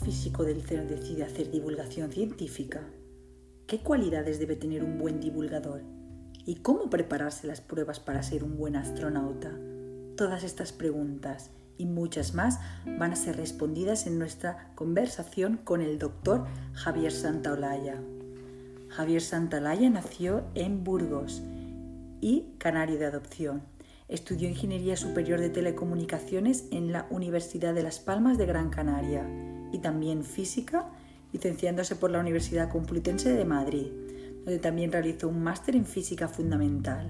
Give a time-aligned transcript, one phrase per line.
[0.00, 2.82] físico del CERN decide hacer divulgación científica?
[3.66, 5.82] ¿Qué cualidades debe tener un buen divulgador?
[6.44, 9.52] ¿Y cómo prepararse las pruebas para ser un buen astronauta?
[10.16, 12.58] Todas estas preguntas y muchas más
[12.98, 18.00] van a ser respondidas en nuestra conversación con el doctor Javier Santaolalla.
[18.88, 21.42] Javier Santaolalla nació en Burgos
[22.20, 23.62] y canario de adopción.
[24.08, 29.24] Estudió Ingeniería Superior de Telecomunicaciones en la Universidad de Las Palmas de Gran Canaria
[29.72, 30.88] y también Física,
[31.32, 33.86] licenciándose por la Universidad Complutense de Madrid,
[34.44, 37.08] donde también realizó un máster en Física Fundamental.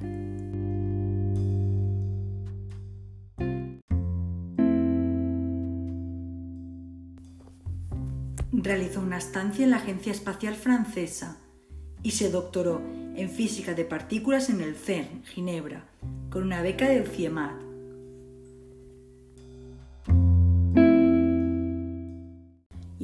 [8.53, 11.39] Realizó una estancia en la Agencia Espacial Francesa
[12.03, 12.83] y se doctoró
[13.17, 15.85] en Física de Partículas en el CERN, Ginebra,
[16.31, 17.70] con una beca del CIEMAT.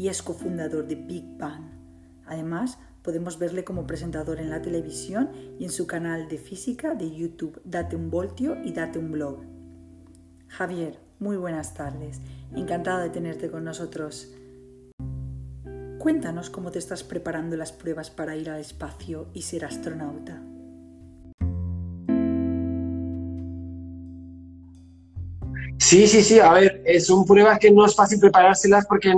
[0.08, 1.64] Es cofundador de Big Bang.
[2.26, 7.10] Además, podemos verle como presentador en la televisión y en su canal de física de
[7.10, 9.40] YouTube Date un Voltio y Date un Blog.
[10.46, 12.20] Javier, muy buenas tardes.
[12.54, 14.32] Encantado de tenerte con nosotros.
[15.98, 20.40] Cuéntanos cómo te estás preparando las pruebas para ir al espacio y ser astronauta.
[25.78, 29.12] Sí, sí, sí, a ver, eh, son pruebas que no es fácil preparárselas porque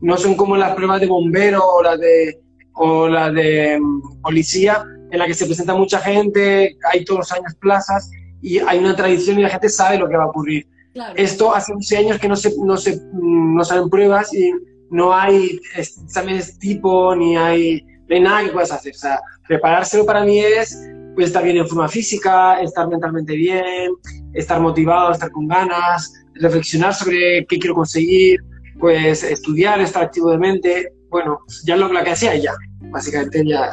[0.00, 2.40] no son como las pruebas de bombero o las de,
[2.74, 7.32] o la de mm, policía, en la que se presenta mucha gente, hay todos los
[7.32, 8.10] años plazas
[8.42, 10.66] y hay una tradición y la gente sabe lo que va a ocurrir.
[11.14, 14.52] Esto hace 11 años que no se, no se mm, no salen pruebas y
[14.90, 18.92] no hay exámenes tipo, ni hay, no hay nada que puedas hacer.
[18.94, 20.78] O sea, preparárselo para mí es
[21.14, 23.90] pues, estar bien en forma física, estar mentalmente bien,
[24.34, 28.40] estar motivado, estar con ganas, reflexionar sobre qué quiero conseguir,
[28.78, 30.92] pues estudiar, estar activo de mente.
[31.08, 32.52] Bueno, ya lo, que hacía ya,
[32.90, 33.70] básicamente ya.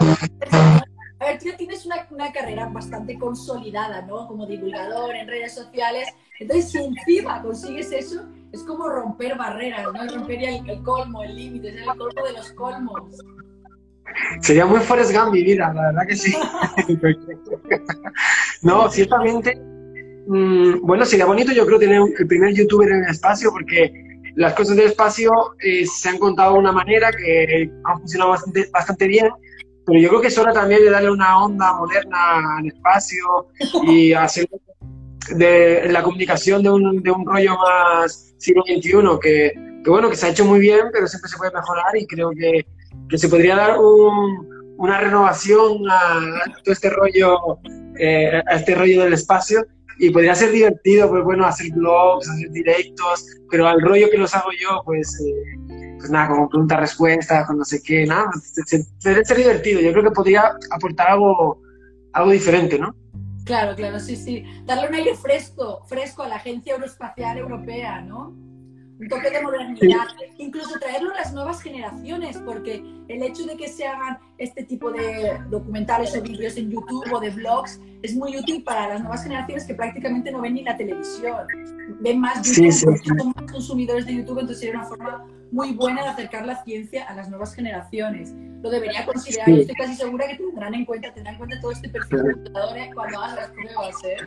[1.19, 4.27] A ver, tú ya tienes una, una, carrera bastante consolidada, ¿no?
[4.27, 6.09] Como divulgador en redes sociales.
[6.39, 10.05] Entonces, si encima consigues eso, es como romper barreras, ¿no?
[10.15, 13.23] Romper el, el colmo, el límite, es el colmo de los colmos.
[14.41, 16.35] Sería muy Forrest Gump mi vida, la verdad que sí.
[18.61, 19.55] no, ciertamente,
[20.27, 24.02] mmm, bueno, sería bonito yo creo tener el primer youtuber en el espacio porque
[24.35, 28.69] las cosas del espacio eh, se han contado de una manera que han funcionado bastante,
[28.71, 29.29] bastante bien,
[29.85, 33.47] pero yo creo que es hora también de darle una onda moderna al espacio
[33.83, 34.47] y hacer
[35.35, 38.91] de la comunicación de un, de un rollo más siglo XXI
[39.21, 39.51] que,
[39.83, 42.31] que, bueno, que se ha hecho muy bien, pero siempre se puede mejorar y creo
[42.31, 42.65] que,
[43.09, 47.59] que se podría dar un, una renovación a, todo este rollo,
[47.97, 49.65] eh, a este rollo del espacio
[49.97, 54.33] y podría ser divertido, pues bueno, hacer blogs, hacer directos, pero al rollo que los
[54.33, 58.29] hago yo, pues, eh, pues nada, como pregunta-respuesta, con no sé qué, nada,
[59.03, 59.81] debería ser divertido.
[59.81, 61.61] Yo creo que podría aportar algo,
[62.13, 62.95] algo diferente, ¿no?
[63.45, 64.43] Claro, claro, sí, sí.
[64.65, 68.33] Darle un aire fresco, fresco a la Agencia Aeroespacial Europea, ¿no?
[69.03, 70.07] Un toque de modernidad.
[70.37, 74.91] Incluso traerlo a las nuevas generaciones, porque el hecho de que se hagan este tipo
[74.91, 79.23] de documentales o vídeos en YouTube o de blogs es muy útil para las nuevas
[79.23, 81.47] generaciones que prácticamente no ven ni la televisión.
[81.99, 86.09] Ven más YouTube, son más consumidores de YouTube, entonces sería una forma muy buena de
[86.09, 88.33] acercar la ciencia a las nuevas generaciones.
[88.61, 91.71] Lo debería considerar, y estoy casi segura que tendrán en cuenta, tendrán en cuenta todo
[91.71, 94.17] este perfil de cuando hagan las pruebas, ¿eh?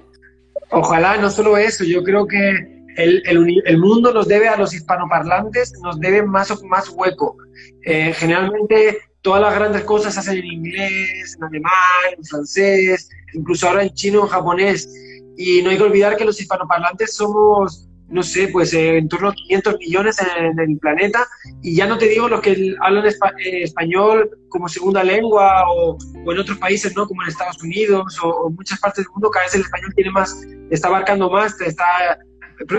[0.70, 4.75] Ojalá, no solo eso, yo creo que el, el, el, mundo nos debe a los
[4.75, 7.37] hispanoparlantes, nos debe más, más hueco.
[7.84, 11.73] Eh, generalmente todas las grandes cosas se hacen en inglés, en alemán,
[12.17, 14.89] en francés, incluso ahora en chino, en japonés.
[15.37, 19.28] Y no hay que olvidar que los hispanoparlantes somos no sé, pues eh, en torno
[19.28, 21.27] a 500 millones en, el planeta,
[21.63, 25.99] y ya no te digo los que hablan eh, español como segunda lengua o,
[26.31, 27.07] en otros países, ¿no?
[27.07, 30.41] Como en Estados Unidos o, muchas partes del mundo, cada vez el español tiene más,
[30.71, 31.84] está abarcando más, está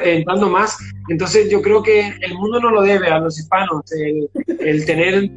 [0.04, 0.78] entrando más.
[1.10, 4.30] Entonces yo creo que el mundo no lo debe a los hispanos, el,
[4.60, 5.30] el tener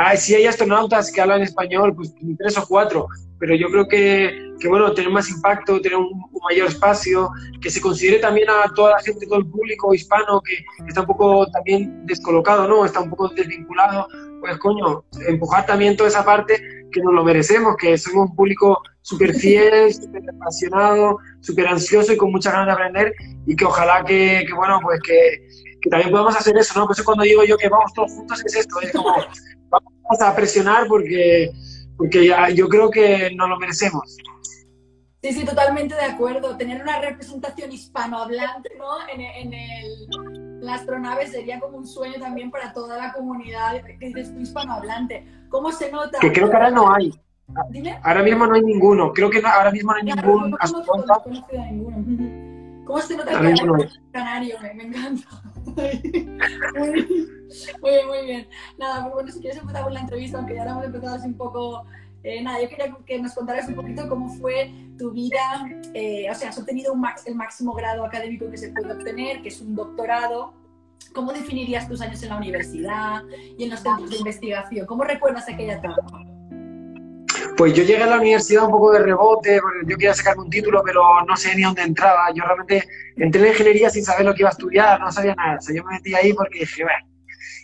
[0.00, 3.08] Ay, sí hay astronautas que hablan español, pues tres o cuatro,
[3.40, 7.28] pero yo creo que, que bueno, tener más impacto, tener un, mayor espacio,
[7.60, 11.08] que se considere también a toda la gente, todo el público hispano que está un
[11.08, 12.84] poco también descolocado, ¿no?
[12.84, 14.06] Está un poco desvinculado,
[14.38, 16.62] pues coño, empujar también toda esa parte
[16.92, 22.16] que nos lo merecemos, que somos un público súper fiel, súper apasionado, súper ansioso y
[22.16, 23.14] con muchas ganas de aprender
[23.46, 25.46] y que ojalá que, bueno, pues que,
[25.80, 26.86] que también podamos hacer eso, ¿no?
[26.86, 29.14] Por eso cuando digo yo que vamos todos juntos es esto, es como
[29.70, 31.50] vamos a presionar porque,
[31.96, 34.16] porque ya, yo creo que nos lo merecemos.
[35.22, 36.56] Sí, sí, totalmente de acuerdo.
[36.56, 39.08] Tener una representación hispanohablante ¿no?
[39.12, 43.96] en, en, el, la astronave sería como un sueño también para toda la comunidad que
[43.98, 45.26] dices tú hispanohablante.
[45.48, 46.18] ¿Cómo se nota?
[46.18, 47.12] Que creo que ahora no hay.
[47.70, 47.98] ¿Dime?
[48.02, 49.12] Ahora mismo no hay ninguno.
[49.12, 51.22] Creo que ahora mismo no hay ningún astronauta.
[52.84, 53.76] ¿Cómo se nota que no
[54.12, 54.58] canario?
[54.60, 55.28] Me, me encanta.
[55.76, 56.00] muy,
[57.82, 58.48] bien, muy bien.
[58.78, 61.26] Nada, pues bueno, si quieres empezar con la entrevista, aunque ya la hemos empezado así
[61.26, 61.84] un poco
[62.24, 66.34] eh, nada, yo quería que nos contaras un poquito cómo fue tu vida, eh, o
[66.34, 66.94] sea, has obtenido
[67.26, 70.54] el máximo grado académico que se puede obtener, que es un doctorado.
[71.14, 73.22] ¿Cómo definirías tus años en la universidad
[73.56, 74.84] y en los centros de investigación?
[74.86, 76.24] ¿Cómo recuerdas aquella etapa?
[77.56, 80.50] Pues yo llegué a la universidad un poco de rebote, porque yo quería sacarme un
[80.50, 82.32] título, pero no sé ni dónde entraba.
[82.34, 82.86] Yo realmente
[83.16, 85.58] entré en ingeniería sin saber lo que iba a estudiar, no sabía nada.
[85.58, 86.98] O sea, yo me metí ahí porque dije, bueno,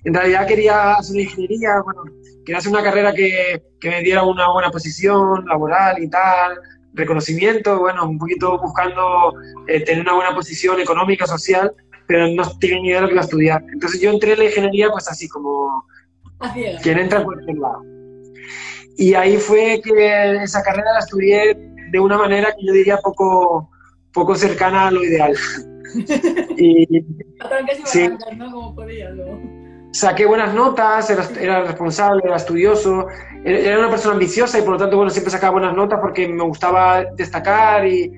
[0.04, 2.02] en realidad quería hacer ingeniería, bueno,
[2.44, 6.58] quería hacer una carrera que, que, me diera una buena posición laboral y tal,
[6.92, 9.34] reconocimiento, bueno, un poquito buscando
[9.66, 11.72] eh, tener una buena posición económica, social,
[12.06, 13.64] pero no tenía ni idea de lo que iba a estudiar.
[13.72, 15.86] Entonces yo entré en la ingeniería pues así como
[16.82, 17.82] quien entra en cualquier lado.
[18.96, 21.56] Y ahí fue que esa carrera la estudié
[21.90, 23.70] de una manera que yo diría poco,
[24.12, 25.34] poco cercana a lo ideal.
[26.56, 27.04] y,
[27.86, 28.10] sí.
[28.36, 28.50] ¿no?
[28.52, 29.63] Como podía, ¿no?
[29.94, 33.06] Saqué buenas notas, era, responsable, era estudioso,
[33.44, 36.43] era una persona ambiciosa y por lo tanto, bueno, siempre sacaba buenas notas porque me
[36.43, 38.11] gustaba destacar y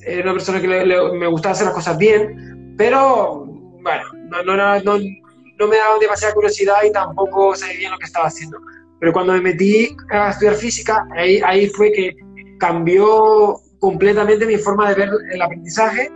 [0.00, 4.80] era una persona que me gustaba hacer las cosas bien, pero bueno, no, no, no,
[4.80, 8.58] no, me daba demasiada curiosidad y tampoco sabía bien lo que estaba haciendo.
[8.98, 12.16] Pero cuando me metí a estudiar física, ahí, ahí fue que
[12.58, 16.10] cambió completamente mi forma de ver el aprendizaje,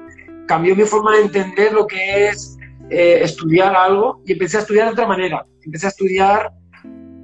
[0.49, 2.57] cambió mi forma de entender lo que es
[2.95, 5.47] eh, estudiar algo y empecé a estudiar de otra manera.
[5.65, 6.53] Empecé a estudiar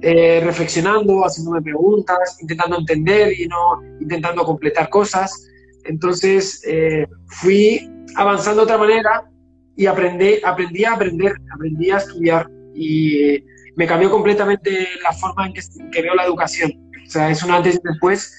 [0.01, 5.47] eh, reflexionando, haciéndome preguntas, intentando entender y no intentando completar cosas.
[5.85, 9.29] Entonces eh, fui avanzando de otra manera
[9.75, 13.43] y aprendí, aprendí a aprender, aprendí a estudiar y
[13.75, 15.61] me cambió completamente la forma en que,
[15.91, 16.71] que veo la educación.
[17.05, 18.35] O sea, es un antes y después.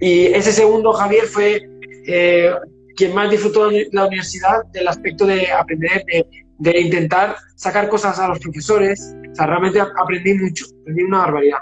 [0.00, 1.62] Y ese segundo, Javier, fue
[2.96, 8.28] quien más disfrutó la universidad del aspecto de aprender, de de intentar sacar cosas a
[8.28, 9.14] los profesores.
[9.30, 11.58] O sea, realmente aprendí mucho, aprendí una barbaridad.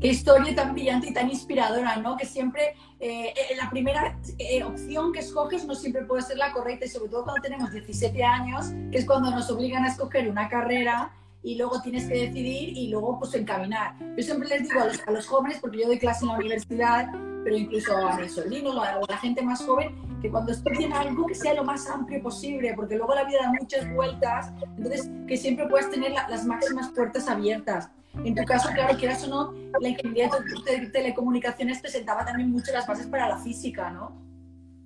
[0.00, 2.16] Qué historia tan brillante y tan inspiradora, ¿no?
[2.16, 6.52] Que siempre eh, eh, la primera eh, opción que escoges no siempre puede ser la
[6.52, 10.28] correcta y sobre todo cuando tenemos 17 años, que es cuando nos obligan a escoger
[10.28, 11.12] una carrera
[11.44, 13.94] y luego tienes que decidir y luego pues encaminar.
[14.16, 16.38] Yo siempre les digo a los, a los jóvenes, porque yo doy clase en la
[16.38, 17.12] universidad,
[17.44, 21.26] pero incluso a mis sobrinos o a la gente más joven, que cuando estudien algo
[21.26, 25.36] que sea lo más amplio posible, porque luego la vida da muchas vueltas, entonces que
[25.36, 27.90] siempre puedas tener las máximas puertas abiertas.
[28.24, 32.86] En tu caso, claro, quieras o no, la ingeniería de telecomunicaciones presentaba también mucho las
[32.86, 34.24] bases para la física, ¿no?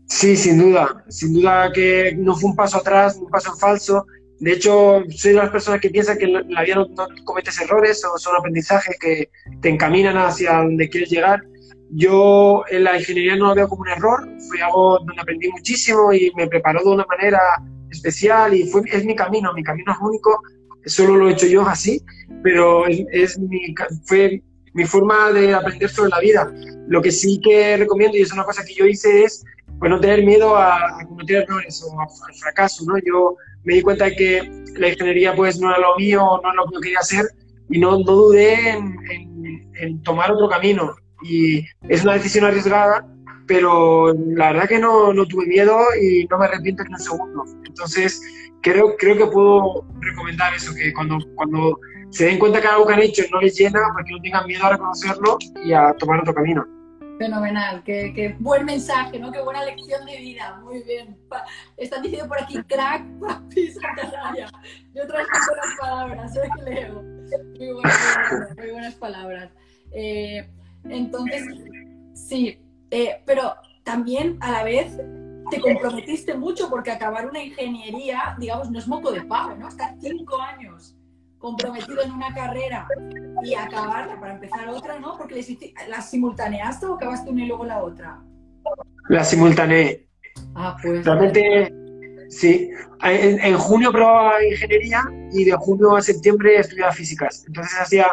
[0.06, 4.06] Sí, sin duda, sin duda que no fue un paso atrás, un paso falso.
[4.40, 8.04] De hecho, soy de las personas que piensan que la vida no, no cometes errores,
[8.04, 9.30] o son aprendizajes que
[9.60, 11.42] te encaminan hacia donde quieres llegar
[11.90, 16.12] yo en la ingeniería no lo veo como un error, fue algo donde aprendí muchísimo
[16.12, 17.40] y me preparó de una manera
[17.90, 20.38] especial y fue, es mi camino, mi camino es único,
[20.84, 22.02] solo lo he hecho yo así,
[22.42, 23.74] pero es, mi,
[24.04, 24.42] fue
[24.74, 26.52] mi forma de aprender sobre la vida.
[26.88, 29.44] Lo que sí que recomiendo, y es una cosa que yo hice, es
[29.78, 32.84] pues, no tener miedo a, cometer errores o al fracaso.
[32.86, 32.98] ¿no?
[32.98, 33.36] Yo
[33.68, 36.66] me di cuenta de que la ingeniería pues, no era lo mío, no era lo
[36.66, 37.26] que yo quería hacer
[37.68, 38.96] y no, no dudé en,
[39.74, 43.06] en tomar otro camino y es una decisión arriesgada,
[43.46, 47.44] pero la verdad que no, no tuve miedo y no me arrepiento ni un segundo.
[47.66, 48.22] Entonces,
[48.62, 52.94] creo, creo que puedo recomendar eso, que cuando, cuando se den cuenta que algo que
[52.94, 56.32] han hecho no les llena, porque no tengan miedo a reconocerlo y a tomar otro
[56.32, 56.64] camino.
[57.18, 59.32] Fenomenal, qué, qué, buen mensaje, ¿no?
[59.32, 61.18] Qué buena lección de vida, muy bien.
[61.76, 64.48] están diciendo por aquí, crack, papi, Santanaria.
[64.94, 67.02] Yo transmito las palabras, soy Leo.
[67.02, 69.50] Muy buenas, muy buenas palabras.
[69.92, 70.48] Eh,
[70.84, 71.42] entonces,
[72.14, 72.58] sí,
[72.90, 74.96] eh, pero también a la vez
[75.50, 79.68] te comprometiste mucho porque acabar una ingeniería, digamos, no es moco de pavo, ¿no?
[79.68, 80.97] Estar cinco años
[81.38, 82.86] comprometido en una carrera
[83.42, 85.16] y acabarla para empezar otra, ¿no?
[85.16, 85.44] Porque
[85.88, 88.20] ¿la simultaneaste o acabaste una y luego la otra?
[89.08, 90.06] La simultaneé.
[90.54, 91.04] Ah, pues.
[91.04, 91.72] Realmente,
[92.28, 92.70] sí.
[93.02, 97.44] En, en, junio probaba ingeniería y de junio a septiembre estudiaba físicas.
[97.46, 98.06] Entonces hacía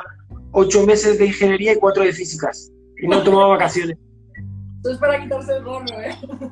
[0.51, 2.71] ocho meses de ingeniería y cuatro de físicas.
[3.01, 3.97] Y no tomaba vacaciones.
[4.83, 6.15] Eso es para quitarse el gorro, ¿eh?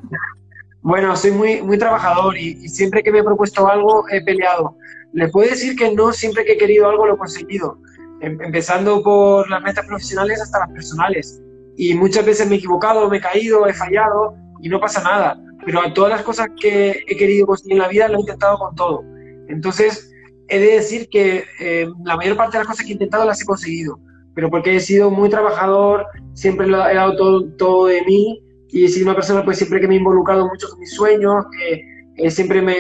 [0.84, 4.76] Bueno, soy muy, muy trabajador y, siempre que me he propuesto algo he peleado.
[5.14, 7.80] Le puedo decir que no siempre que he querido algo lo he conseguido,
[8.20, 11.42] em, empezando por las metas profesionales hasta las personales.
[11.78, 15.42] Y muchas veces me he equivocado, me he caído, he fallado y no pasa nada.
[15.66, 18.58] Pero a todas las cosas que he querido conseguir en la vida lo he intentado
[18.58, 19.06] con todo.
[19.48, 20.12] Entonces,
[20.50, 23.42] he de decir que eh, la mayor parte de las cosas que he intentado las
[23.42, 24.02] he conseguido,
[24.36, 28.43] pero porque he sido muy trabajador, siempre he dado todo, todo de mí
[28.74, 31.46] y he sido una persona pues siempre que me he involucrado mucho con mis sueños,
[31.52, 31.86] que
[32.18, 32.76] eh, siempre me,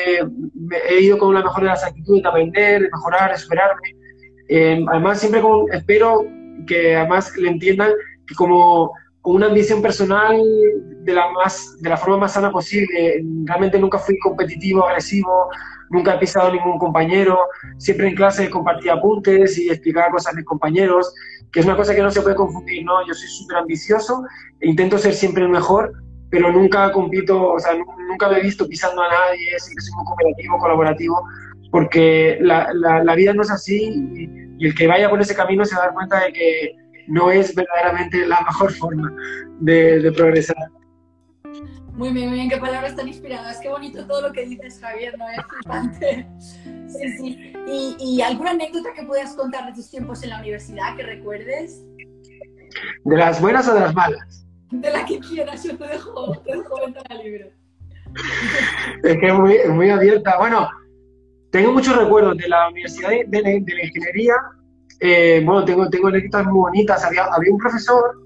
[0.89, 3.95] he ido con la mejor de las actitudes de aprender, de mejorar, de superarme.
[4.49, 6.25] Eh, además, siempre con, espero
[6.65, 7.91] que además le entiendan
[8.27, 8.91] que como
[9.23, 10.37] con una ambición personal
[11.03, 13.23] de la, más, de la forma más sana posible.
[13.45, 15.49] Realmente nunca fui competitivo, agresivo,
[15.89, 17.39] nunca he pisado a ningún compañero,
[17.77, 21.13] siempre en clase compartía apuntes y explicaba cosas a mis compañeros,
[21.53, 23.05] que es una cosa que no se puede confundir, ¿no?
[23.07, 24.25] Yo soy súper ambicioso,
[24.59, 25.93] e intento ser siempre el mejor,
[26.29, 27.73] pero nunca compito, o sea,
[28.09, 31.23] nunca me he visto pisando a nadie, siempre soy muy cooperativo, colaborativo,
[31.71, 34.05] porque la, la, vida no es así
[34.59, 36.75] y, el que vaya por ese camino se va a dar cuenta de que
[37.07, 39.13] no es verdaderamente la mejor forma
[39.59, 40.55] de, de progresar.
[41.93, 45.15] Muy bien, muy bien, qué palabras tan inspiradas, qué bonito todo lo que dices, Javier,
[45.17, 45.29] ¿no?
[45.29, 46.27] Es flipante.
[46.87, 47.53] Sí, sí.
[47.67, 51.83] ¿Y, ¿Y, alguna anécdota que puedas contar de tus tiempos en la universidad que recuerdes?
[53.03, 54.45] ¿De las buenas o de las malas?
[54.71, 57.53] De la que quieras, yo te dejo, te dejo ventana libre.
[59.03, 60.37] Es que es muy, muy abierta.
[60.37, 60.67] Bueno,
[61.51, 64.33] tengo muchos recuerdos de la Universidad de, de, de la Ingeniería.
[65.05, 67.03] Eh, bueno, tengo, tengo anécdotas muy bonitas.
[67.03, 68.23] Había, había un profesor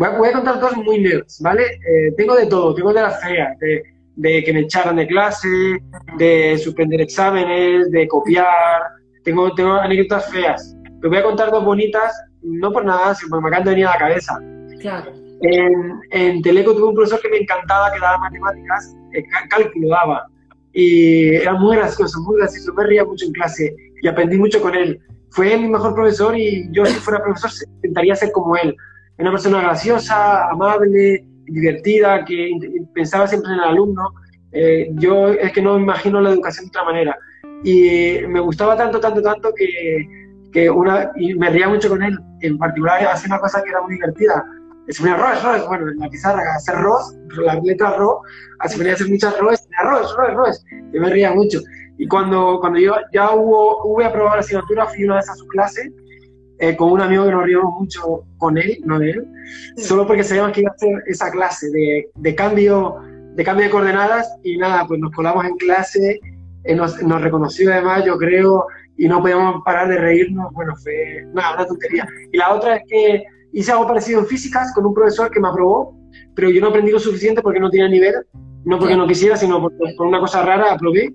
[0.00, 1.62] Voy a, contar dos muy nerds, ¿vale?
[1.64, 5.78] Eh, tengo de todo, tengo de las feas, de, que me echaran de clase,
[6.16, 8.80] de suspender exámenes, de copiar,
[9.24, 10.74] tengo, tengo anécdotas feas.
[11.00, 13.86] Pero voy a contar dos bonitas, no por nada, sino porque me acaban de venir
[13.88, 14.40] a la cabeza.
[14.80, 15.12] Claro.
[15.42, 20.26] En, en, Teleco tuve un profesor que me encantaba, que daba matemáticas, eh, cálculo daba.
[20.72, 24.74] Y era muy gracioso, muy gracioso, me reía mucho en clase y aprendí mucho con
[24.74, 24.98] él.
[25.30, 28.76] Fue mi mejor profesor y yo si fuera profesor intentaría ser como él
[29.20, 32.50] una persona graciosa, amable, divertida, que
[32.94, 34.14] pensaba siempre en el alumno.
[34.52, 37.18] Eh, yo es que no me imagino la educación de otra manera.
[37.62, 40.08] Y me gustaba tanto, tanto, tanto que,
[40.52, 42.18] que una, y me reía mucho con él.
[42.40, 44.44] En particular, hacía una cosa que era muy divertida.
[44.88, 48.22] Se ponía Roes, Roes, bueno, en la pizarra, hacer Ros, la letra Ro,
[48.66, 50.66] se ponía a hacer muchas Roes, Roes, Roes, Roes.
[50.92, 51.60] Y me reía mucho.
[52.00, 55.46] Y cuando, cuando yo ya hubo, hubo aprobado la asignatura, fui una vez a su
[55.48, 55.92] clase
[56.58, 59.26] eh, con un amigo que nos rió mucho con él, no de él,
[59.76, 62.96] solo porque sabíamos que iba a hacer esa clase de, de, cambio,
[63.34, 66.18] de cambio de coordenadas y nada, pues nos colamos en clase,
[66.64, 68.64] eh, nos, nos, reconoció además, yo creo,
[68.96, 72.08] y no podíamos parar de reírnos, bueno, fue nada, una tontería.
[72.32, 75.48] Y la otra es que hice algo parecido en físicas con un profesor que me
[75.48, 75.94] aprobó,
[76.34, 78.14] pero yo no aprendí lo suficiente porque no tenía nivel,
[78.64, 81.14] no porque no quisiera, sino porque por una cosa rara aprobé.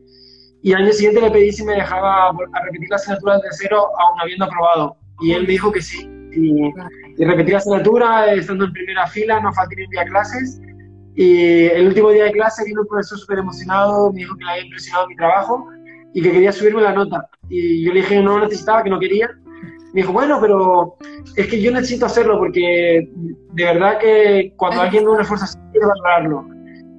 [0.66, 3.86] Y al año siguiente le pedí si me dejaba a repetir las asignaturas de cero
[4.00, 6.10] aún habiendo aprobado y él me dijo que sí.
[6.32, 10.60] Y, repetí la asignatura, estando en primera fila, no falté ni un día clases.
[11.14, 14.52] Y el último día de clase vino un profesor súper emocionado, me dijo que le
[14.54, 15.68] había impresionado mi trabajo
[16.16, 17.30] y que quería subirme la nota.
[17.48, 19.30] Y yo le dije que no lo necesitaba, que no quería.
[19.94, 20.98] Me dijo, bueno, pero
[21.36, 25.60] es que yo necesito hacerlo porque de verdad que cuando alguien no un esfuerzo así,
[25.72, 26.55] quiere valorarlo.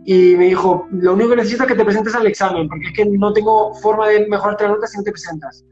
[0.09, 2.93] Y me dijo, lo único que necesito es que te presentes al examen, porque es
[2.93, 5.65] que no tengo forma de mejorarte la nota si no te presentas.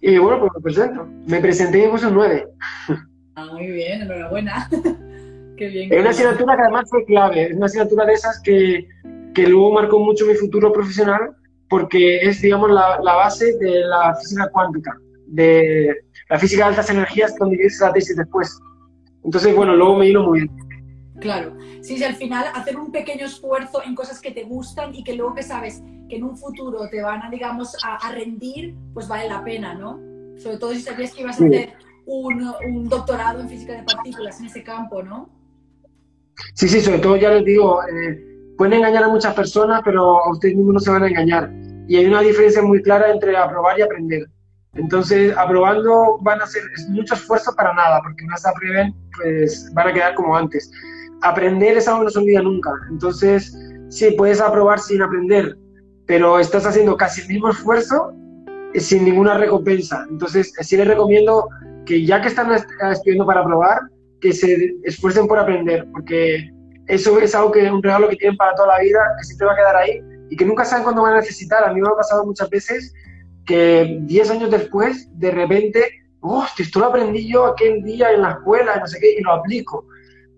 [0.00, 1.08] Y bueno, pues me presento.
[1.26, 2.48] Me presenté y me puse un 9.
[3.36, 4.68] Ah, muy bien, enhorabuena.
[5.56, 5.90] qué bien.
[5.90, 7.46] Es una asignatura que además fue clave.
[7.46, 8.86] Es una asignatura de esas que,
[9.34, 11.30] que luego marcó mucho mi futuro profesional
[11.68, 14.98] porque es, digamos, la, la base de la física cuántica,
[15.28, 15.96] de
[16.28, 18.58] la física de altas energías, donde hice la tesis después.
[19.24, 20.69] Entonces, bueno, luego me vino muy bien.
[21.20, 25.04] Claro, sí, sí, al final hacer un pequeño esfuerzo en cosas que te gustan y
[25.04, 29.06] que luego que sabes que en un futuro te van a, digamos, a, rendir, pues
[29.06, 30.00] vale la pena, ¿no?
[30.38, 31.74] Sobre todo si sabías que ibas a hacer
[32.06, 35.28] un, doctorado en física de partículas en ese campo, ¿no?
[36.54, 40.30] Sí, sí, sobre todo ya les digo, eh, pueden engañar a muchas personas, pero a
[40.30, 41.52] ustedes mismos no se van a engañar.
[41.86, 44.26] Y hay una diferencia muy clara entre aprobar y aprender.
[44.74, 49.88] Entonces, aprobando van a hacer mucho esfuerzo para nada, porque una vez aprueben, pues van
[49.88, 50.70] a quedar como antes
[51.22, 52.70] aprender es algo que no se olvida nunca.
[52.90, 53.56] Entonces,
[53.88, 55.56] sí, puedes aprobar sin aprender,
[56.06, 58.12] pero estás haciendo casi el mismo esfuerzo
[58.74, 60.06] eh, sin ninguna recompensa.
[60.10, 61.48] Entonces, sí les recomiendo
[61.86, 63.80] que ya que están estudiando para aprobar,
[64.20, 66.50] que se esfuercen por aprender, porque
[66.86, 69.52] eso es algo que un regalo que tienen para toda la vida, que siempre va
[69.52, 71.64] a quedar ahí y que nunca saben cuándo van a necesitar.
[71.64, 72.94] A mí me ha pasado muchas veces
[73.46, 78.30] que 10 años después, de repente, oh, esto lo aprendí yo aquel día en la
[78.32, 79.86] escuela, no sé qué, y lo aplico.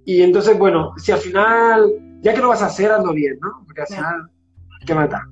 [0.04, 1.90] Y entonces, bueno, si al final,
[2.21, 3.62] ya que lo vas a hacer, hazlo bien, ¿no?
[3.64, 4.30] Porque al final
[4.85, 5.23] que matar.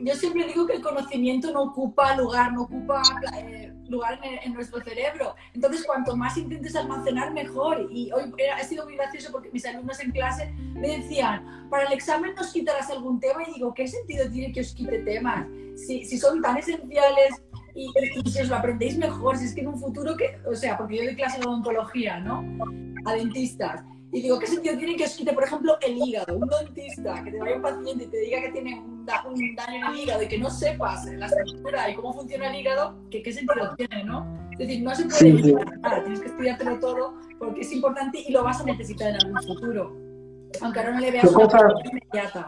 [0.00, 3.02] Yo siempre digo que el conocimiento no ocupa lugar, no ocupa
[3.36, 5.34] eh, lugar en, nuestro cerebro.
[5.54, 7.88] Entonces, cuanto más intentes almacenar, mejor.
[7.90, 11.92] Y hoy ha sido muy gracioso porque mis alumnos en clase me decían, para el
[11.92, 15.46] examen nos quitarás algún tema y digo, ¿qué sentido tiene que os quite temas?
[15.76, 17.42] Si, si son tan esenciales
[17.78, 20.76] y, si os lo aprendéis mejor, si es que en un futuro que, o sea,
[20.76, 22.44] porque yo doy clase de odontología, ¿no?
[23.04, 23.84] A dentistas.
[24.10, 26.36] Y digo, ¿qué sentido tiene que os quite, por ejemplo, el hígado?
[26.36, 29.30] Un dentista que te vaya un paciente y te diga que tiene un, daño
[29.68, 33.22] en el hígado y que no sepas la estructura y cómo funciona el hígado, ¿qué,
[33.22, 34.26] qué sentido tiene, no?
[34.52, 38.32] Es decir, no se puede sí, nada, tienes que estudiártelo todo porque es importante y
[38.32, 39.96] lo vas a necesitar en algún futuro.
[40.62, 42.46] Aunque ahora no le veas una inmediata.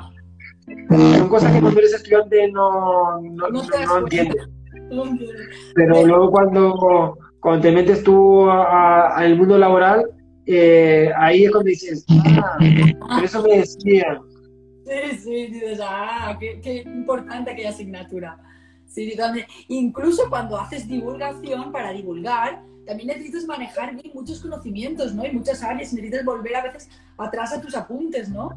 [1.19, 4.49] Son cosas que cuando eres estudiante no, no, no, no entiendes.
[5.75, 10.05] Pero luego cuando, cuando te metes tú al mundo laboral,
[10.47, 12.59] eh, ahí es cuando dices, ah,
[13.17, 14.19] por eso me decían.
[14.85, 18.39] Sí, sí, dices, ah, qué, qué importante aquella asignatura.
[18.87, 25.25] Sí, donde, incluso cuando haces divulgación para divulgar, también necesitas manejar bien muchos conocimientos, ¿no?
[25.25, 28.51] Y muchas áreas, necesitas volver a veces atrás a tus apuntes, ¿no?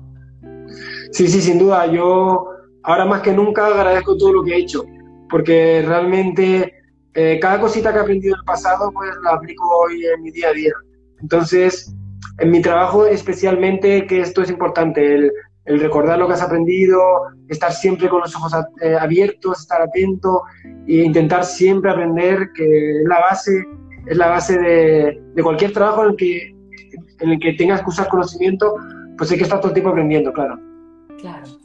[1.11, 1.85] Sí, sí, sin duda.
[1.85, 2.47] Yo
[2.81, 4.83] ahora más que nunca agradezco todo lo que he hecho,
[5.29, 6.83] porque realmente
[7.15, 10.31] eh, cada cosita que he aprendido en el pasado, pues la aplico hoy en mi
[10.31, 10.73] día a día.
[11.21, 11.93] Entonces,
[12.39, 15.31] en mi trabajo especialmente, que esto es importante, el,
[15.65, 16.99] recordar lo que has aprendido,
[17.47, 20.41] estar siempre con los ojos eh, abiertos, estar atento
[20.87, 22.63] e intentar siempre aprender, que
[22.99, 23.63] es la base,
[24.07, 26.49] es la base de, cualquier trabajo en el, que,
[27.19, 28.75] en el que tengas que usar conocimiento,
[29.17, 30.59] pues hay que estar todo el tiempo aprendiendo, claro.
[31.19, 31.62] Claro.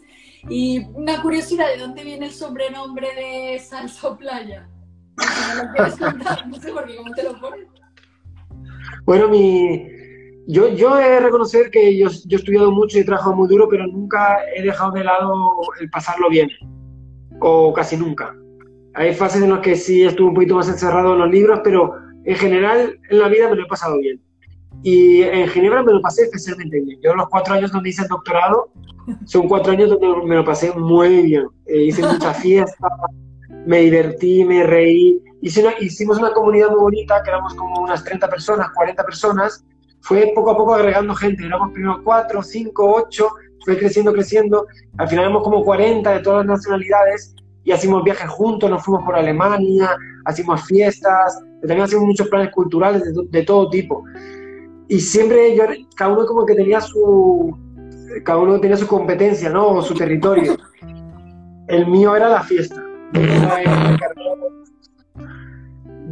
[0.49, 4.69] Y una curiosidad, ¿de dónde viene el sobrenombre de Salsa Playa?
[5.19, 7.67] Si quieres contar, no sé por qué, ¿cómo te lo pones?
[9.05, 9.87] Bueno, mi,
[10.47, 13.49] yo, yo he de reconocer que yo, yo, he estudiado mucho y he trabajado muy
[13.49, 15.35] duro, pero nunca he dejado de lado
[15.81, 16.49] el pasarlo bien,
[17.41, 18.35] o casi nunca.
[18.95, 21.95] Hay fases en las que sí estuve un poquito más encerrado en los libros, pero
[22.25, 24.21] en general en la vida me lo he pasado bien.
[24.83, 26.99] Y en Ginebra me lo pasé especialmente bien.
[27.03, 28.71] Yo los cuatro años donde hice el doctorado,
[29.25, 31.47] son cuatro años donde me lo pasé muy bien.
[31.67, 32.89] Eh, hice mucha fiesta,
[33.67, 38.71] me divertí, me reí, hicimos una comunidad muy bonita, que éramos como unas 30 personas,
[38.75, 39.65] 40 personas,
[40.01, 43.29] fue poco a poco agregando gente, éramos primero 4, 5, 8,
[43.65, 47.35] fue creciendo, creciendo, al final éramos como 40 de todas las nacionalidades.
[47.65, 49.91] Y hacíamos viajes juntos, nos fuimos por Alemania,
[50.25, 54.05] hacíamos fiestas, también hacíamos muchos planes culturales de, todo tipo.
[54.89, 57.57] Y siempre yo, cada uno como que tenía su,
[58.25, 59.69] cada uno tenía su competencia, ¿no?
[59.69, 60.57] O su territorio.
[61.67, 62.83] El mío era la fiesta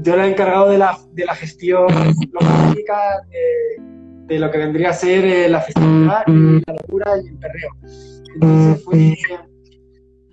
[0.07, 1.87] yo era encargado de la, de la gestión
[2.33, 2.97] logística
[4.27, 7.71] de, lo que vendría a ser eh, la festividad y la locura y el perreo.
[8.35, 9.15] Entonces fue,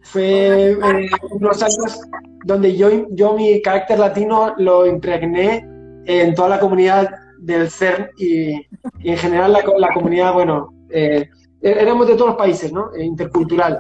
[0.02, 2.02] fue eh, unos años
[2.46, 5.68] donde yo, yo mi carácter latino lo impregné
[6.06, 7.10] en toda la comunidad
[7.46, 8.54] del CERN y,
[9.04, 11.30] en general la, la comunidad, bueno, eh,
[11.62, 12.96] éramos de todos los países, ¿no?
[12.98, 13.80] intercultural.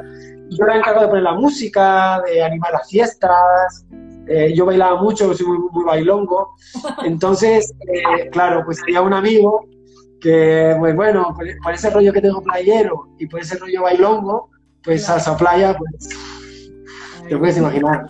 [0.49, 3.85] Yo era encargado de poner la música, de animar las fiestas,
[4.27, 6.55] eh, yo bailaba mucho, soy muy, muy bailongo.
[7.03, 9.65] Entonces, eh, claro, pues había un amigo
[10.21, 14.49] que, pues bueno, por, ese rollo que tengo playero y por ese rollo bailongo,
[14.83, 16.09] pues a salsa playa, pues
[17.27, 18.07] te puedes imaginar.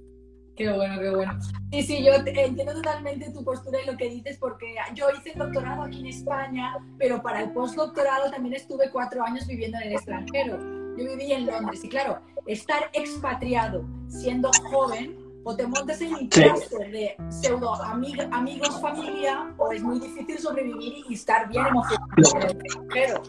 [0.55, 1.39] Qué bueno, qué bueno.
[1.71, 5.39] Sí, sí, yo entiendo totalmente tu postura y lo que dices, porque yo hice el
[5.39, 9.93] doctorado aquí en España, pero para el postdoctorado también estuve cuatro años viviendo en el
[9.93, 10.59] extranjero.
[10.95, 16.29] Yo viví en Londres y claro, estar expatriado siendo joven o te montas en un
[16.29, 22.69] clúster de pseudo amigos, familia, o es muy difícil sobrevivir y estar bien emocionalmente.
[22.93, 23.23] Pero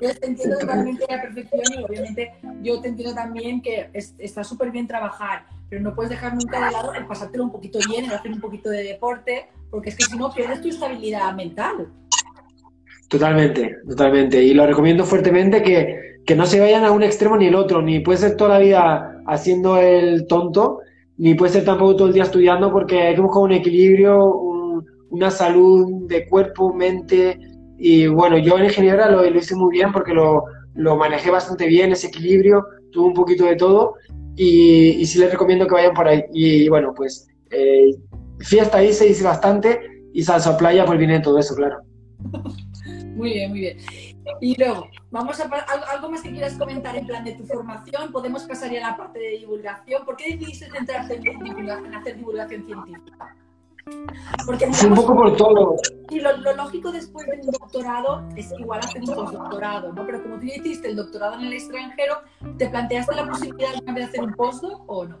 [0.00, 4.44] yo te entiendo totalmente a la perfección y obviamente yo te entiendo también que está
[4.44, 8.04] súper bien trabajar, pero no puedes dejar nunca de lado el pasártelo un poquito bien,
[8.06, 11.88] el hacer un poquito de deporte, porque es que si no pierdes tu estabilidad mental.
[13.08, 14.42] Totalmente, totalmente.
[14.42, 17.80] Y lo recomiendo fuertemente que, que no se vayan a un extremo ni el otro,
[17.80, 20.80] ni puedes ser toda la vida haciendo el tonto,
[21.16, 24.34] ni puede ser tampoco todo el día estudiando porque hay que buscar un equilibrio,
[25.10, 27.38] una salud de cuerpo, mente.
[27.78, 31.92] Y bueno, yo en lo, lo hice muy bien porque lo, lo, manejé bastante bien,
[31.92, 33.94] ese equilibrio, tuve un poquito de todo
[34.36, 36.24] y, y sí les recomiendo que vayan por ahí.
[36.32, 37.90] Y bueno, pues eh,
[38.40, 39.80] fiesta ahí se dice bastante
[40.12, 41.78] y salsa playa, pues viene todo eso, claro.
[43.14, 43.76] Muy bien, muy bien.
[44.40, 45.44] Y luego, vamos a
[45.92, 48.12] algo más que quieras comentar en plan de tu formación.
[48.12, 50.04] Podemos pasar ya a la parte de divulgación.
[50.06, 53.36] ¿Por qué decidiste centrarte en, hacer divulgación científica?
[54.46, 55.76] Porque un poco por todo.
[56.10, 60.06] Y lo, lógico después del doctorado es igual hacer un postdoctorado, ¿no?
[60.06, 62.14] Pero como tú hiciste el doctorado en el extranjero,
[62.58, 65.18] ¿te planteaste la posibilidad de hacer un postdoc o no?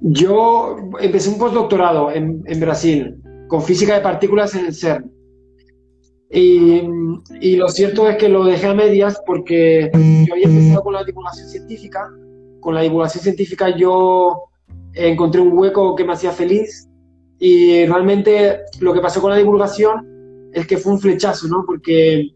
[0.00, 5.10] Yo empecé un postdoctorado en, en Brasil con física de partículas en el CERN.
[6.30, 6.82] Y,
[7.40, 9.90] y, lo cierto es que lo dejé a medias porque
[10.26, 12.10] yo había empezado con la divulgación científica.
[12.60, 14.48] Con la divulgación científica yo
[14.94, 16.88] encontré un hueco que me hacía feliz
[17.38, 21.64] y realmente lo que pasó con la divulgación es que fue un flechazo, ¿no?
[21.66, 22.30] Porque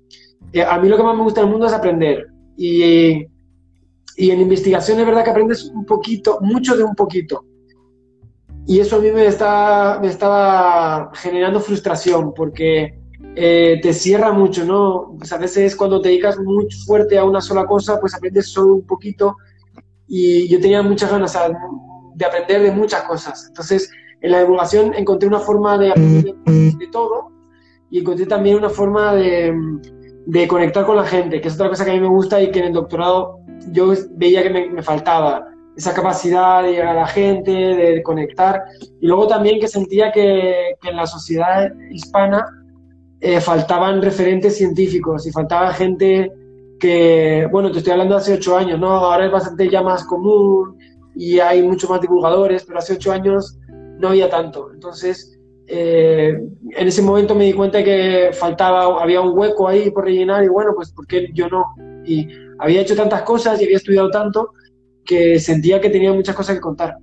[0.52, 2.26] eh, a mí lo que más me gusta del mundo es aprender.
[2.56, 3.26] Y,
[4.16, 7.44] y en investigación es verdad que aprendes un poquito, mucho de un poquito.
[8.66, 12.98] Y eso a mí me, está, me estaba generando frustración porque
[13.34, 15.14] eh, te cierra mucho, ¿no?
[15.16, 18.74] Pues a veces cuando te dedicas muy fuerte a una sola cosa, pues aprendes solo
[18.74, 19.36] un poquito.
[20.06, 21.34] Y yo tenía muchas ganas
[22.18, 23.46] de aprender de muchas cosas.
[23.46, 27.30] Entonces, en la divulgación encontré una forma de aprender de todo
[27.90, 29.54] y encontré también una forma de,
[30.26, 32.50] de, conectar con la gente, que es otra cosa que a mí me gusta y
[32.50, 33.38] que en el doctorado
[33.70, 38.64] yo veía que me, faltaba, esa capacidad de llegar a la gente, de conectar,
[39.00, 42.44] y luego también que sentía que, en la sociedad hispana
[43.20, 46.32] eh, faltaban referentes científicos y faltaba gente
[46.80, 48.90] que, bueno, te estoy hablando hace ocho años, ¿no?
[48.90, 50.77] Ahora es bastante ya más común
[51.18, 53.58] y hay muchos más divulgadores, pero hace ocho años
[53.98, 54.70] no había tanto.
[54.72, 56.38] Entonces, eh,
[56.76, 60.48] en ese momento me di cuenta que faltaba, había un hueco ahí por rellenar y
[60.48, 61.64] bueno, pues ¿por qué yo no?
[62.04, 62.28] Y
[62.60, 64.52] había hecho tantas cosas y había estudiado tanto
[65.04, 66.94] que sentía que tenía muchas cosas que contar.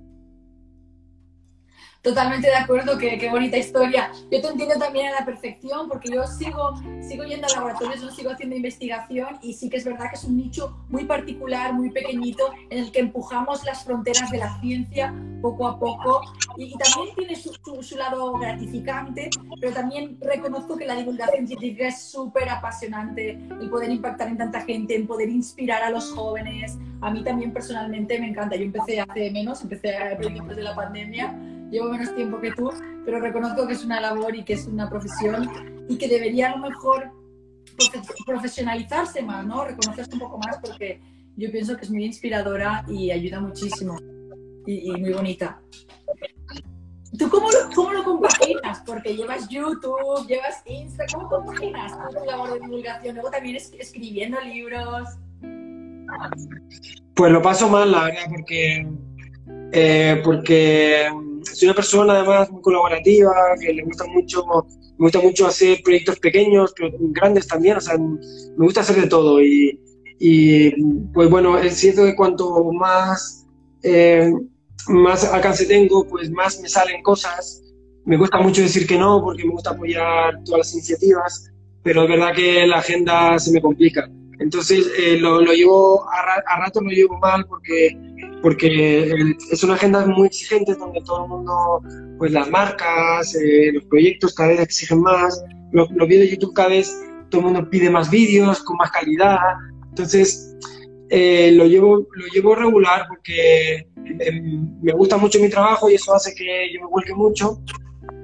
[2.06, 4.12] Totalmente de acuerdo, qué, bonita historia.
[4.30, 8.12] Yo te entiendo también a la perfección porque yo sigo, sigo yendo a laboratorios, yo
[8.12, 11.90] sigo haciendo investigación y sí que es verdad que es un nicho muy particular, muy
[11.90, 16.20] pequeñito, en el que empujamos las fronteras de la ciencia poco a poco
[16.56, 19.28] y, y también tiene su, su, su, lado gratificante,
[19.60, 24.60] pero también reconozco que la divulgación científica es súper apasionante, el poder impactar en tanta
[24.60, 26.78] gente, en poder inspirar a los jóvenes.
[27.00, 28.56] A mí también personalmente me encanta.
[28.56, 31.36] Yo empecé hace menos, empecé a principios de la pandemia
[31.70, 32.70] llevo menos tiempo que tú,
[33.04, 35.48] pero reconozco que es una labor y que es una profesión
[35.88, 37.10] y que debería a lo mejor
[38.24, 39.64] profesionalizarse más, ¿no?
[39.64, 41.00] Reconocerse un poco más porque
[41.36, 43.98] yo pienso que es muy inspiradora y ayuda muchísimo
[44.66, 45.60] y, y muy bonita.
[47.18, 48.82] ¿Tú cómo lo, cómo lo, compaginas?
[48.84, 53.14] Porque llevas YouTube, llevas Insta, ¿cómo compaginas tu labor de divulgación?
[53.14, 55.08] Luego también es, escribiendo libros.
[57.14, 58.86] Pues lo paso mal, la verdad, porque,
[59.72, 61.10] eh, porque
[61.54, 64.44] soy una persona además muy colaborativa, que le gusta mucho,
[64.98, 69.06] me gusta mucho hacer proyectos pequeños, pero grandes también, o sea, me gusta hacer de
[69.06, 69.80] todo y,
[70.18, 70.70] y
[71.12, 73.46] pues bueno, es cierto que cuanto más,
[73.82, 74.32] eh,
[74.88, 77.62] más alcance tengo, pues más me salen cosas.
[78.04, 81.50] Me gusta mucho decir que no, porque me gusta apoyar todas las iniciativas,
[81.82, 84.08] pero es verdad que la agenda se me complica.
[84.38, 87.98] Entonces, eh, lo, lo, llevo, a, a rato lo llevo mal porque
[88.42, 91.82] porque es una agenda muy exigente donde todo el mundo,
[92.18, 96.54] pues las marcas, eh, los proyectos cada vez exigen más, los, los, vídeos de YouTube
[96.54, 96.94] cada vez
[97.30, 99.38] todo el mundo pide más vídeos con más calidad,
[99.88, 100.56] entonces
[101.08, 104.42] eh, lo, llevo, lo llevo regular porque eh,
[104.82, 107.62] me gusta mucho mi trabajo y eso hace que yo me vuelque mucho,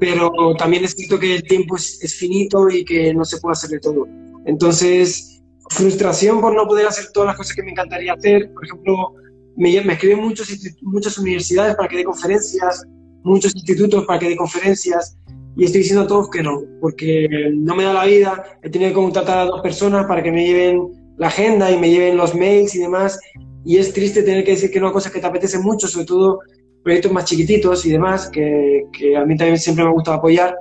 [0.00, 3.52] pero también es cierto que el tiempo es, es finito y que no se puede
[3.52, 4.06] hacer de todo.
[4.46, 9.14] Entonces, frustración por no poder hacer todas las cosas que me encantaría hacer, por ejemplo,
[9.56, 10.48] me, me escriben muchos,
[10.82, 12.84] muchas universidades para que dé conferencias,
[13.22, 15.16] muchos institutos para que dé conferencias,
[15.56, 18.90] y estoy diciendo a todos que no, porque no me da la vida, he tenido
[18.90, 22.34] que contratar a dos personas para que me lleven la agenda y me lleven los
[22.34, 23.18] mails y demás,
[23.64, 26.06] y es triste tener que decir que no a cosas que te apetecen mucho, sobre
[26.06, 26.38] todo
[26.82, 30.56] proyectos más chiquititos y demás, que, que a mí también siempre me ha gustado apoyar,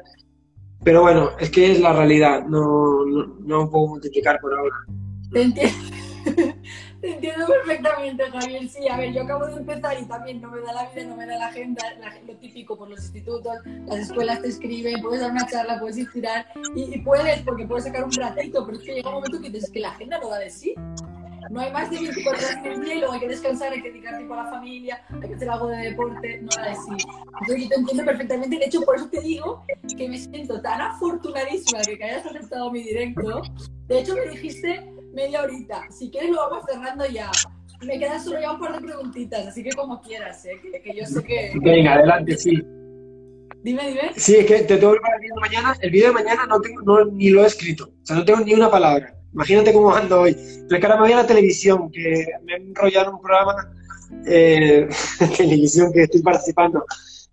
[0.84, 4.76] pero bueno, es que es la realidad, no, no, no puedo multiplicar por ahora.
[5.32, 5.76] Te entiendo.
[7.02, 8.70] Te entiendo perfectamente, Javier.
[8.70, 11.16] Sí, a ver, yo acabo de empezar y también no me da la vida, no
[11.16, 15.22] me da la agenda, la, lo típico por los institutos, las escuelas te escriben, puedes
[15.22, 18.84] dar una charla, puedes inspirar y, y, puedes, porque puedes sacar un ratito, pero es
[18.84, 20.76] que llega un momento que dices que la agenda no da de sí.
[21.50, 24.16] No hay más de 24 horas en el luego hay que descansar, hay que dedicar
[24.16, 27.08] tiempo a la familia, hay que hacer algo de deporte, no da de sí.
[27.42, 29.66] Entonces yo te entiendo perfectamente, de hecho por eso te digo
[29.98, 33.42] que me siento tan afortunadísima de que hayas aceptado mi directo.
[33.88, 35.88] De hecho me dijiste media horita.
[35.90, 37.30] Si quieres lo vamos cerrando ya.
[37.82, 40.52] Me quedan solo ya un par de preguntitas, así que como quieras, ¿eh?
[40.62, 41.52] que, que yo sé que...
[41.62, 42.62] Venga, adelante, sí.
[43.64, 44.12] Dime, dime.
[44.16, 45.78] Sí, es que te tengo que preparar el vídeo de mañana.
[45.82, 47.86] El vídeo de mañana no tengo, no, ni lo he escrito.
[47.86, 49.16] O sea, no tengo ni una palabra.
[49.34, 50.36] Imagínate cómo ando hoy.
[50.68, 53.74] Pero que ahora me voy a la televisión, que me he enrollado en un programa
[54.28, 54.88] eh,
[55.20, 56.84] de televisión que estoy participando.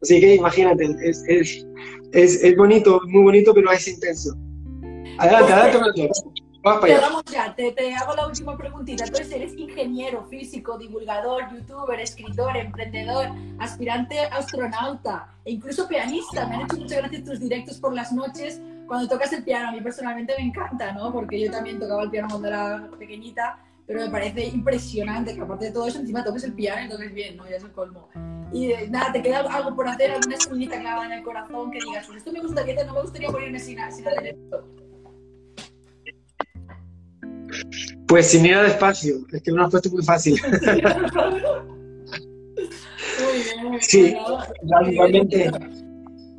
[0.03, 1.67] Así que imagínate, es, es,
[2.13, 4.37] es, es bonito, muy bonito, pero es intenso.
[5.19, 6.13] Adelante, adelante, adelante.
[7.01, 9.05] Vamos ya, te, te, hago la última preguntita.
[9.05, 13.29] Entonces, eres ingeniero, físico, divulgador, youtuber, escritor, emprendedor,
[13.59, 16.47] aspirante astronauta e incluso pianista.
[16.47, 19.69] Me han hecho muchas gracias tus directos por las noches cuando tocas el piano.
[19.69, 21.13] A mí personalmente me encanta, ¿no?
[21.13, 25.67] Porque yo también tocaba el piano cuando era pequeñita, pero me parece impresionante que aparte
[25.67, 27.49] de todo eso encima toques el piano y toques bien, ¿no?
[27.49, 28.09] Ya es el colmo.
[28.53, 30.11] Y eh, nada, ¿te queda algo por hacer?
[30.11, 33.31] ¿Alguna espinita clavada en el corazón que digas, pues esto me gustaría, no me gustaría
[33.31, 34.65] morirme sin, sin hacer esto?
[38.09, 40.41] Pues sin ir despacio, es que me lo has puesto muy fácil.
[43.81, 44.17] sí,
[44.95, 45.51] realmente.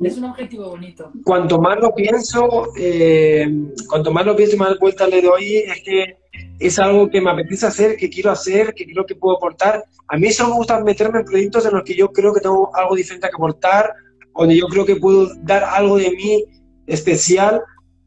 [0.02, 1.12] Es un objetivo bonito.
[1.24, 3.46] Cuanto más lo pienso, eh,
[3.88, 6.16] cuanto más lo pienso y más vueltas le doy, es que
[6.58, 9.84] es algo que me apetece hacer, que quiero hacer, que creo que puedo aportar.
[10.08, 12.74] A mí solo me gusta meterme en proyectos en los que yo creo que tengo
[12.74, 13.92] algo diferente que aportar,
[14.34, 16.44] donde yo creo que puedo dar algo de mí
[16.86, 17.62] especial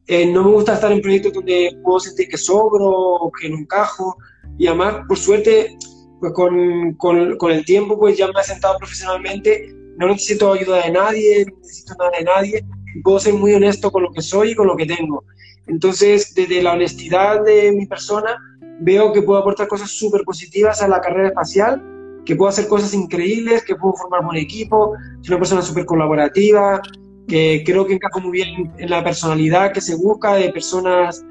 [0.07, 4.17] eh, no me gusta estar en proyectos donde puedo sentir que sobro que no encajo.
[4.57, 5.77] Y además, por suerte,
[6.19, 9.73] pues con, con, el tiempo, pues ya me he sentado profesionalmente.
[9.97, 12.65] No necesito ayuda de nadie, no necesito nada de nadie.
[13.03, 15.23] Puedo ser muy honesto con lo que soy y con lo que tengo.
[15.67, 18.37] Entonces, desde la honestidad de mi persona,
[18.81, 21.81] veo que puedo aportar cosas súper positivas a la carrera espacial,
[22.25, 26.81] que puedo hacer cosas increíbles, que puedo formar un equipo, soy una persona súper colaborativa,
[27.27, 31.23] que creo que encaja muy bien en la personalidad que se busca de personas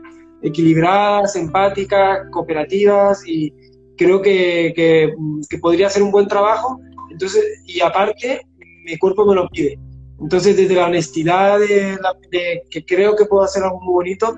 [0.42, 3.52] equilibradas, empáticas, cooperativas y
[3.96, 6.81] creo que, que, podría hacer un buen trabajo.
[7.11, 8.42] Entonces, y aparte,
[8.85, 9.78] mi cuerpo me lo pide.
[10.20, 14.35] Entonces, desde la honestidad de, que creo que puedo hacer algo muy bonito,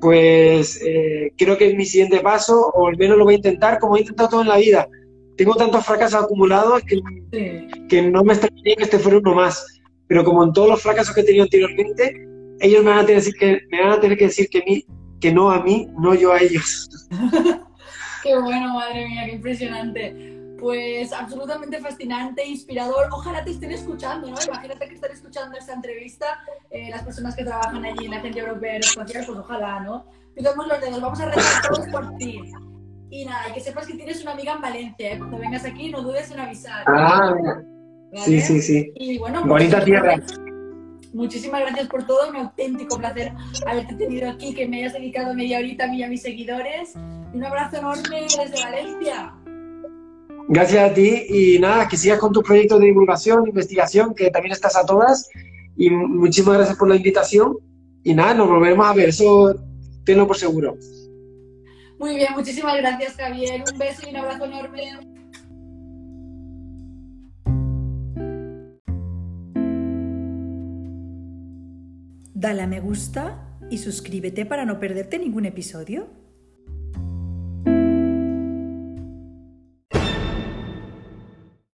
[0.00, 3.78] pues eh, creo que es mi siguiente paso, o al menos lo voy a intentar,
[3.78, 4.88] como he intentado todo en la vida.
[5.36, 9.66] Tengo tantos fracasos acumulados que, que no me extrañaría que este fuera uno más
[10.06, 12.26] pero como en todos los fracasos que he tenido anteriormente,
[12.60, 14.62] ellos me van a tener que decir que, me van a tener que, decir que,
[14.66, 14.84] mí,
[15.20, 16.88] que no a mí, no yo a ellos.
[18.22, 20.34] qué bueno, madre mía, qué impresionante.
[20.58, 23.08] Pues absolutamente fascinante, inspirador.
[23.12, 24.36] Ojalá te estén escuchando, ¿no?
[24.46, 26.38] Imagínate que están escuchando esta entrevista
[26.70, 30.06] eh, las personas que trabajan allí en la Agencia Europea Aeroespacial, pues ojalá, ¿no?
[30.34, 32.40] Pidamos los dedos, vamos a rezar todos por ti.
[33.10, 35.18] Y nada, y que sepas que tienes una amiga en Valencia, ¿eh?
[35.18, 36.84] Cuando vengas aquí, no dudes en avisar.
[36.88, 37.32] Ah,
[38.14, 38.92] Sí, sí, sí.
[38.96, 40.16] Y bueno, pues, Bonita tierra.
[41.12, 43.32] Muchísimas gracias por todo, un auténtico placer
[43.66, 46.94] haberte tenido aquí, que me hayas dedicado media horita a mí y a mis seguidores.
[46.96, 49.32] un abrazo enorme desde Valencia.
[50.48, 54.52] Gracias a ti y nada, que sigas con tus proyectos de divulgación, investigación, que también
[54.52, 55.28] estás a todas.
[55.76, 57.56] Y muchísimas gracias por la invitación.
[58.02, 59.54] Y nada, nos volveremos a ver, eso
[60.04, 60.76] tenlo por seguro.
[61.98, 63.62] Muy bien, muchísimas gracias Javier.
[63.72, 65.13] Un beso y un abrazo enorme.
[72.34, 76.08] Dale a me gusta y suscríbete para no perderte ningún episodio.